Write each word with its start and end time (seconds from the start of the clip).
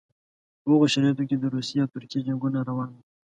په 0.61 0.67
هغو 0.73 0.85
شرایطو 0.93 1.23
کې 1.29 1.35
د 1.37 1.45
روسیې 1.55 1.77
او 1.83 1.91
ترکیې 1.93 2.25
جنګونه 2.27 2.57
روان 2.69 2.89
وو. 2.91 3.01